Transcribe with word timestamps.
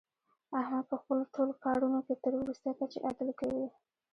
احمد 0.59 0.85
په 0.91 0.95
خپلو 1.01 1.23
ټول 1.33 1.49
کارونو 1.65 1.99
کې 2.05 2.15
تر 2.23 2.33
ورستۍ 2.39 2.71
کچې 2.79 2.97
عدل 3.09 3.29
کوي. 3.39 3.67